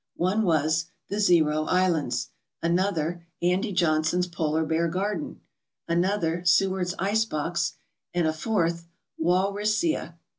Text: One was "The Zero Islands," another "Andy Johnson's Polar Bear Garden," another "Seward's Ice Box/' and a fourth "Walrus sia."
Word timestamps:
One 0.17 0.41
was 0.41 0.85
"The 1.09 1.19
Zero 1.19 1.65
Islands," 1.65 2.29
another 2.59 3.23
"Andy 3.39 3.71
Johnson's 3.71 4.25
Polar 4.25 4.65
Bear 4.65 4.87
Garden," 4.87 5.41
another 5.87 6.43
"Seward's 6.43 6.95
Ice 6.97 7.23
Box/' 7.23 7.73
and 8.11 8.25
a 8.25 8.33
fourth 8.33 8.87
"Walrus 9.19 9.77
sia." 9.77 10.17